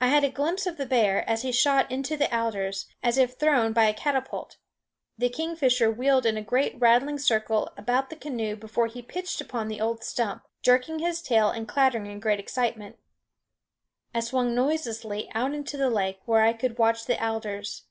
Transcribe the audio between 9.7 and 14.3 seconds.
old stump, jerking his tail and clattering in great excitement. I